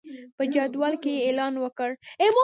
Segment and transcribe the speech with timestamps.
[0.37, 1.89] په جندول کې یې اعلان وکړ.